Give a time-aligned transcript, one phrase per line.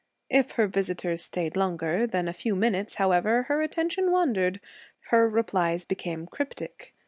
[0.31, 4.59] If her visitors stayed longer than a few minutes, however, her attention wandered;
[5.11, 6.95] her replies became cryptic.